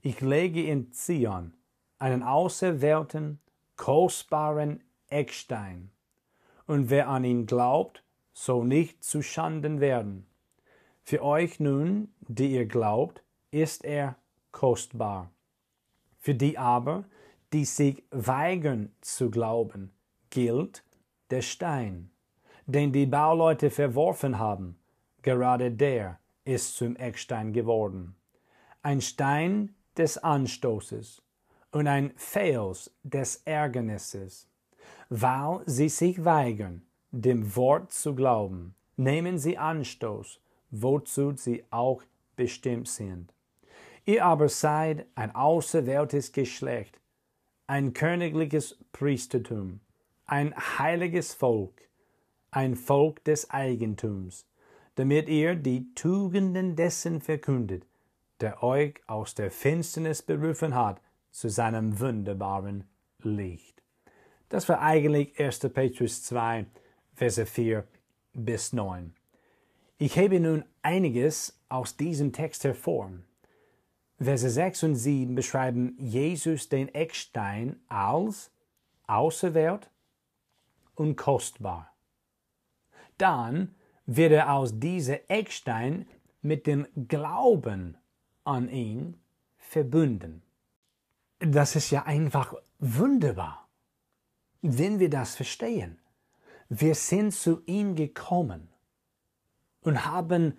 ich 0.06 0.20
lege 0.20 0.62
in 0.62 0.92
Zion 0.92 1.52
einen 1.98 2.22
auserwählten, 2.22 3.40
kostbaren 3.74 4.84
Eckstein, 5.08 5.90
und 6.68 6.90
wer 6.90 7.08
an 7.08 7.24
ihn 7.24 7.46
glaubt, 7.46 8.04
soll 8.32 8.66
nicht 8.66 9.02
zu 9.02 9.20
Schanden 9.20 9.80
werden. 9.80 10.28
Für 11.02 11.24
euch 11.24 11.58
nun, 11.58 12.14
die 12.20 12.52
ihr 12.52 12.66
glaubt, 12.66 13.24
ist 13.50 13.84
er 13.84 14.14
kostbar. 14.52 15.32
Für 16.20 16.36
die 16.36 16.56
aber, 16.56 17.02
die 17.52 17.64
sich 17.64 18.04
weigern 18.12 18.92
zu 19.00 19.28
glauben, 19.28 19.90
gilt 20.30 20.84
der 21.30 21.42
Stein, 21.42 22.12
den 22.66 22.92
die 22.92 23.06
Bauleute 23.06 23.70
verworfen 23.70 24.38
haben, 24.38 24.78
gerade 25.22 25.72
der 25.72 26.20
ist 26.44 26.76
zum 26.76 26.94
Eckstein 26.94 27.52
geworden. 27.52 28.14
Ein 28.82 29.00
Stein 29.00 29.75
des 29.98 30.18
Anstoßes 30.18 31.22
und 31.72 31.86
ein 31.86 32.12
Fels 32.16 32.90
des 33.02 33.42
Ärgernisses. 33.44 34.48
Weil 35.08 35.62
sie 35.66 35.88
sich 35.88 36.24
weigern, 36.24 36.82
dem 37.10 37.54
Wort 37.56 37.92
zu 37.92 38.14
glauben, 38.14 38.74
nehmen 38.96 39.38
sie 39.38 39.58
Anstoß, 39.58 40.40
wozu 40.70 41.32
sie 41.36 41.64
auch 41.70 42.02
bestimmt 42.34 42.88
sind. 42.88 43.32
Ihr 44.04 44.24
aber 44.24 44.48
seid 44.48 45.06
ein 45.14 45.34
auserwähltes 45.34 46.32
Geschlecht, 46.32 47.00
ein 47.66 47.92
königliches 47.92 48.78
Priestertum, 48.92 49.80
ein 50.26 50.54
heiliges 50.78 51.34
Volk, 51.34 51.88
ein 52.50 52.76
Volk 52.76 53.24
des 53.24 53.50
Eigentums, 53.50 54.46
damit 54.94 55.28
ihr 55.28 55.56
die 55.56 55.92
Tugenden 55.94 56.76
dessen 56.76 57.20
verkündet, 57.20 57.84
der 58.40 58.62
euch 58.62 58.94
aus 59.06 59.34
der 59.34 59.50
Finsternis 59.50 60.22
berufen 60.22 60.74
hat 60.74 61.00
zu 61.30 61.48
seinem 61.48 62.00
wunderbaren 62.00 62.84
Licht. 63.22 63.82
Das 64.48 64.68
war 64.68 64.80
eigentlich 64.80 65.38
1. 65.38 65.60
Petrus 65.72 66.22
2, 66.22 66.66
Verse 67.14 67.46
4 67.46 67.86
bis 68.32 68.72
9. 68.72 69.14
Ich 69.98 70.16
hebe 70.16 70.38
nun 70.40 70.64
einiges 70.82 71.58
aus 71.68 71.96
diesem 71.96 72.32
Text 72.32 72.64
hervor. 72.64 73.10
Verse 74.18 74.48
6 74.48 74.82
und 74.84 74.94
7 74.94 75.34
beschreiben 75.34 75.96
Jesus 75.98 76.68
den 76.68 76.94
Eckstein 76.94 77.80
als 77.88 78.50
auserwählt 79.06 79.90
und 80.94 81.16
kostbar. 81.16 81.94
Dann 83.18 83.74
wird 84.06 84.32
er 84.32 84.52
aus 84.52 84.78
dieser 84.78 85.30
Eckstein 85.30 86.06
mit 86.42 86.66
dem 86.66 86.86
Glauben 87.08 87.96
an 88.46 88.68
ihn 88.68 89.16
verbunden. 89.56 90.42
Das 91.38 91.76
ist 91.76 91.90
ja 91.90 92.04
einfach 92.04 92.54
wunderbar, 92.78 93.68
wenn 94.62 94.98
wir 94.98 95.10
das 95.10 95.34
verstehen. 95.34 95.98
Wir 96.68 96.94
sind 96.94 97.32
zu 97.32 97.62
ihm 97.66 97.94
gekommen 97.94 98.68
und 99.82 100.04
haben 100.04 100.58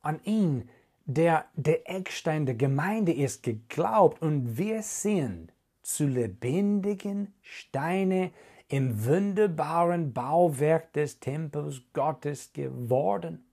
an 0.00 0.20
ihn 0.24 0.68
der 1.06 1.46
der 1.54 1.88
Eckstein 1.90 2.44
der 2.44 2.54
Gemeinde 2.54 3.12
ist, 3.12 3.42
geglaubt 3.42 4.20
und 4.20 4.58
wir 4.58 4.82
sind 4.82 5.52
zu 5.80 6.06
lebendigen 6.06 7.32
Steine 7.40 8.30
im 8.68 9.06
wunderbaren 9.06 10.12
Bauwerk 10.12 10.92
des 10.92 11.18
Tempels 11.18 11.80
Gottes 11.94 12.52
geworden. 12.52 13.46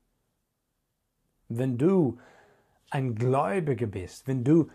Wenn 1.47 1.77
du 1.77 2.19
ein 2.89 3.15
Gläubiger 3.15 3.87
bist, 3.87 4.27
wenn 4.27 4.43
du 4.43 4.69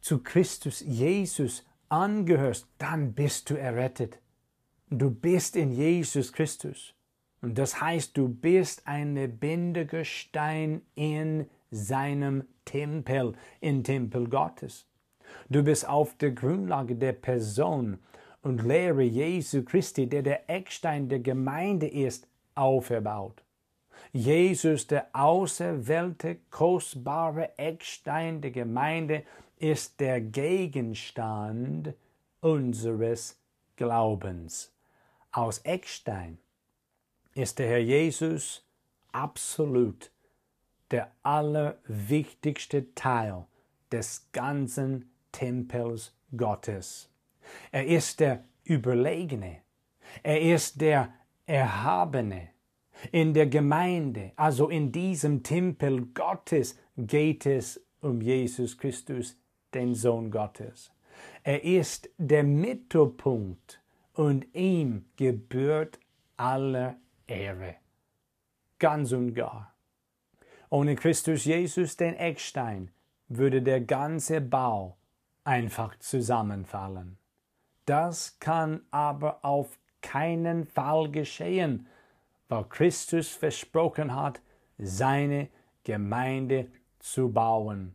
zu 0.00 0.22
Christus 0.22 0.80
Jesus 0.80 1.64
angehörst, 1.88 2.66
dann 2.78 3.12
bist 3.12 3.50
du 3.50 3.54
errettet. 3.54 4.18
Du 4.90 5.10
bist 5.10 5.56
in 5.56 5.72
Jesus 5.72 6.32
Christus. 6.32 6.94
Und 7.40 7.58
das 7.58 7.80
heißt, 7.80 8.16
du 8.16 8.28
bist 8.28 8.86
ein 8.86 9.14
lebendiger 9.14 10.04
Stein 10.04 10.82
in 10.94 11.46
seinem 11.70 12.44
Tempel, 12.64 13.34
im 13.60 13.82
Tempel 13.82 14.28
Gottes. 14.28 14.86
Du 15.48 15.62
bist 15.62 15.88
auf 15.88 16.16
der 16.18 16.32
Grundlage 16.32 16.94
der 16.94 17.12
Person 17.12 17.98
und 18.42 18.62
Lehre 18.62 19.02
Jesu 19.02 19.62
Christi, 19.64 20.08
der 20.08 20.22
der 20.22 20.50
Eckstein 20.50 21.08
der 21.08 21.20
Gemeinde 21.20 21.88
ist, 21.88 22.28
auferbaut. 22.54 23.42
Jesus, 24.12 24.86
der 24.86 25.08
auserwählte, 25.12 26.38
kostbare 26.50 27.56
Eckstein 27.58 28.40
der 28.40 28.50
Gemeinde, 28.50 29.24
ist 29.58 30.00
der 30.00 30.20
Gegenstand 30.20 31.94
unseres 32.40 33.40
Glaubens. 33.76 34.72
Aus 35.30 35.58
Eckstein 35.58 36.38
ist 37.34 37.58
der 37.58 37.68
Herr 37.68 37.78
Jesus 37.78 38.66
absolut 39.12 40.10
der 40.90 41.10
allerwichtigste 41.22 42.94
Teil 42.94 43.46
des 43.90 44.28
ganzen 44.32 45.10
Tempels 45.32 46.14
Gottes. 46.36 47.08
Er 47.70 47.86
ist 47.86 48.20
der 48.20 48.44
Überlegene. 48.64 49.62
Er 50.22 50.40
ist 50.40 50.80
der 50.80 51.12
Erhabene. 51.46 52.50
In 53.10 53.34
der 53.34 53.46
Gemeinde, 53.46 54.32
also 54.36 54.68
in 54.68 54.92
diesem 54.92 55.42
Tempel 55.42 56.06
Gottes, 56.14 56.78
geht 56.96 57.46
es 57.46 57.84
um 58.00 58.20
Jesus 58.20 58.78
Christus, 58.78 59.36
den 59.74 59.94
Sohn 59.94 60.30
Gottes. 60.30 60.92
Er 61.42 61.64
ist 61.64 62.10
der 62.18 62.44
Mittelpunkt 62.44 63.80
und 64.14 64.46
ihm 64.54 65.06
gebührt 65.16 65.98
alle 66.36 66.96
Ehre. 67.26 67.76
Ganz 68.78 69.12
und 69.12 69.34
gar. 69.34 69.74
Ohne 70.70 70.96
Christus 70.96 71.44
Jesus, 71.44 71.96
den 71.96 72.14
Eckstein, 72.14 72.90
würde 73.28 73.62
der 73.62 73.80
ganze 73.80 74.40
Bau 74.40 74.96
einfach 75.44 75.98
zusammenfallen. 75.98 77.18
Das 77.86 78.38
kann 78.38 78.82
aber 78.90 79.44
auf 79.44 79.78
keinen 80.00 80.66
Fall 80.66 81.10
geschehen, 81.10 81.86
weil 82.48 82.64
Christus 82.64 83.30
versprochen 83.30 84.14
hat, 84.14 84.40
seine 84.78 85.48
Gemeinde 85.84 86.70
zu 86.98 87.32
bauen. 87.32 87.94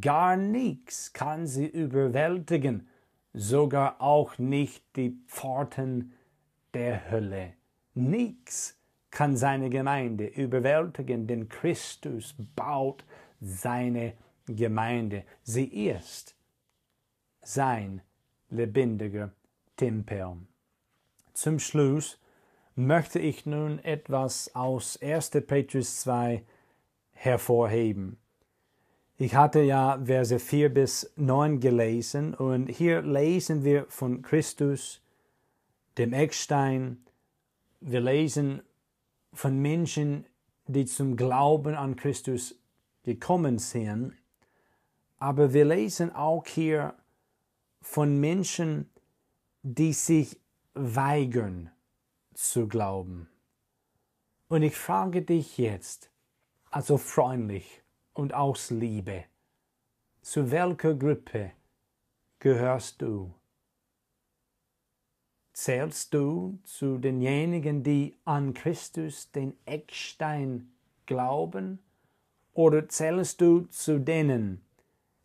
Gar 0.00 0.36
nichts 0.36 1.12
kann 1.12 1.46
sie 1.46 1.66
überwältigen, 1.66 2.88
sogar 3.32 4.00
auch 4.00 4.38
nicht 4.38 4.84
die 4.96 5.18
Pforten 5.26 6.12
der 6.74 7.10
Hölle. 7.10 7.54
Nichts 7.94 8.78
kann 9.10 9.36
seine 9.36 9.70
Gemeinde 9.70 10.26
überwältigen, 10.26 11.26
denn 11.26 11.48
Christus 11.48 12.34
baut 12.56 13.04
seine 13.40 14.14
Gemeinde. 14.46 15.24
Sie 15.42 15.66
ist 15.88 16.36
sein 17.42 18.02
lebendiger 18.50 19.32
Tempel. 19.76 20.36
Zum 21.32 21.58
Schluss 21.58 22.18
möchte 22.74 23.18
ich 23.18 23.44
nun 23.46 23.78
etwas 23.80 24.54
aus 24.54 25.00
1. 25.00 25.30
Petrus 25.46 26.00
2 26.00 26.42
hervorheben. 27.12 28.18
Ich 29.18 29.34
hatte 29.34 29.60
ja 29.60 30.00
Verse 30.04 30.38
4 30.38 30.72
bis 30.72 31.12
9 31.16 31.60
gelesen 31.60 32.34
und 32.34 32.68
hier 32.68 33.02
lesen 33.02 33.62
wir 33.62 33.86
von 33.88 34.22
Christus, 34.22 35.00
dem 35.98 36.12
Eckstein. 36.12 37.04
Wir 37.80 38.00
lesen 38.00 38.62
von 39.32 39.60
Menschen, 39.60 40.26
die 40.66 40.86
zum 40.86 41.16
Glauben 41.16 41.74
an 41.74 41.94
Christus 41.96 42.58
gekommen 43.04 43.58
sind. 43.58 44.14
Aber 45.18 45.52
wir 45.52 45.66
lesen 45.66 46.12
auch 46.14 46.46
hier 46.46 46.94
von 47.80 48.18
Menschen, 48.18 48.90
die 49.62 49.92
sich 49.92 50.40
weigern 50.74 51.70
zu 52.34 52.68
glauben. 52.68 53.28
Und 54.48 54.62
ich 54.62 54.76
frage 54.76 55.22
dich 55.22 55.58
jetzt, 55.58 56.10
also 56.70 56.98
freundlich 56.98 57.82
und 58.12 58.34
aus 58.34 58.70
Liebe, 58.70 59.24
zu 60.22 60.50
welcher 60.50 60.94
Gruppe 60.94 61.52
gehörst 62.38 63.02
du? 63.02 63.34
Zählst 65.52 66.14
du 66.14 66.58
zu 66.64 66.98
denjenigen, 66.98 67.82
die 67.82 68.16
an 68.24 68.54
Christus 68.54 69.30
den 69.32 69.54
Eckstein 69.66 70.72
glauben? 71.06 71.78
Oder 72.54 72.88
zählst 72.88 73.40
du 73.40 73.66
zu 73.66 73.98
denen, 73.98 74.64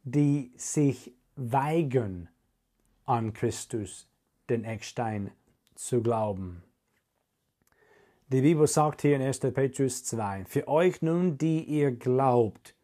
die 0.04 0.52
sich 0.58 1.14
weigern, 1.36 2.30
an 3.06 3.34
Christus 3.34 4.08
den 4.50 4.64
Eckstein 4.64 5.32
zu 5.76 6.02
glauben? 6.02 6.64
Die 8.30 8.42
Bibel 8.42 8.68
sagt 8.68 9.04
hier 9.04 9.16
in 9.16 9.22
1. 9.22 9.40
Petrus 9.40 10.04
2, 10.04 10.44
für 10.44 10.68
euch 10.68 11.02
nun, 11.02 11.38
die 11.38 11.64
ihr 11.64 11.92
glaubt, 11.92 12.76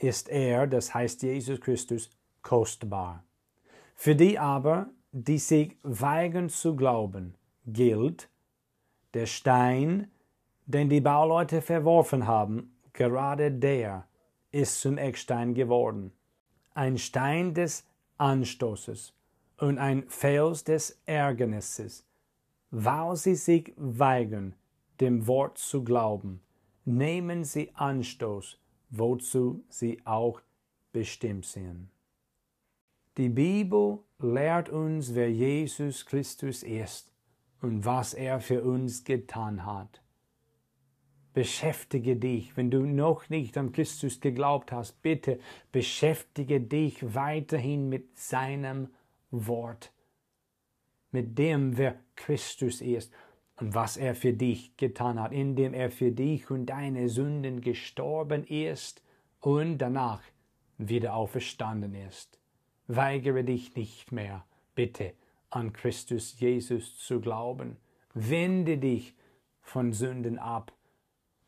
ist 0.00 0.28
er, 0.28 0.66
das 0.66 0.92
heißt 0.92 1.22
Jesus 1.22 1.60
Christus, 1.60 2.10
kostbar. 2.42 3.22
Für 3.94 4.16
die 4.16 4.40
aber, 4.40 4.88
die 5.12 5.38
sich 5.38 5.76
weigern 5.84 6.48
zu 6.48 6.74
glauben, 6.74 7.36
gilt, 7.64 8.28
der 9.14 9.26
Stein, 9.26 10.10
den 10.64 10.88
die 10.88 11.00
Bauleute 11.00 11.62
verworfen 11.62 12.26
haben, 12.26 12.76
gerade 12.92 13.52
der 13.52 14.08
ist 14.50 14.80
zum 14.80 14.98
Eckstein 14.98 15.54
geworden. 15.54 16.10
Ein 16.74 16.98
Stein 16.98 17.54
des 17.54 17.86
Anstoßes 18.18 19.14
und 19.58 19.78
ein 19.78 20.08
Fels 20.08 20.64
des 20.64 21.00
Ärgernisses 21.06 22.04
weil 22.70 23.16
sie 23.16 23.34
sich 23.34 23.72
weigern, 23.76 24.54
dem 25.00 25.26
Wort 25.26 25.58
zu 25.58 25.84
glauben, 25.84 26.40
nehmen 26.84 27.44
sie 27.44 27.74
Anstoß, 27.74 28.58
wozu 28.90 29.64
sie 29.68 30.00
auch 30.04 30.40
bestimmt 30.92 31.44
sind. 31.44 31.90
Die 33.16 33.28
Bibel 33.28 34.00
lehrt 34.18 34.68
uns, 34.68 35.14
wer 35.14 35.30
Jesus 35.30 36.06
Christus 36.06 36.62
ist 36.62 37.10
und 37.60 37.84
was 37.84 38.14
er 38.14 38.40
für 38.40 38.62
uns 38.62 39.04
getan 39.04 39.64
hat. 39.64 40.02
Beschäftige 41.32 42.16
dich, 42.16 42.56
wenn 42.56 42.70
du 42.70 42.80
noch 42.80 43.28
nicht 43.28 43.58
an 43.58 43.72
Christus 43.72 44.20
geglaubt 44.20 44.72
hast, 44.72 45.02
bitte 45.02 45.38
beschäftige 45.72 46.60
dich 46.60 47.14
weiterhin 47.14 47.88
mit 47.88 48.18
seinem 48.18 48.88
Wort 49.30 49.92
mit 51.16 51.38
dem, 51.38 51.78
wer 51.78 51.98
Christus 52.14 52.82
ist 52.82 53.10
und 53.58 53.74
was 53.74 53.96
er 53.96 54.14
für 54.14 54.34
dich 54.34 54.76
getan 54.76 55.18
hat, 55.18 55.32
indem 55.32 55.72
er 55.72 55.90
für 55.90 56.12
dich 56.12 56.50
und 56.50 56.66
deine 56.66 57.08
Sünden 57.08 57.62
gestorben 57.62 58.44
ist 58.44 59.02
und 59.40 59.78
danach 59.78 60.20
wieder 60.76 61.14
auferstanden 61.14 61.94
ist. 61.94 62.38
Weigere 62.86 63.44
dich 63.44 63.74
nicht 63.76 64.12
mehr, 64.12 64.44
bitte, 64.74 65.14
an 65.48 65.72
Christus 65.72 66.38
Jesus 66.38 66.98
zu 66.98 67.18
glauben. 67.18 67.78
Wende 68.12 68.76
dich 68.76 69.14
von 69.62 69.94
Sünden 69.94 70.38
ab 70.38 70.74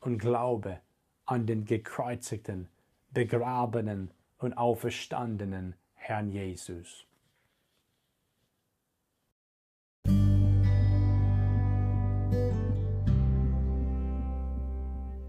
und 0.01 0.17
glaube 0.19 0.81
an 1.27 1.45
den 1.45 1.67
gekreuzigten, 1.67 2.69
begrabenen 3.11 4.13
und 4.39 4.55
auferstandenen 4.55 5.75
Herrn 5.93 6.31
Jesus. 6.31 7.08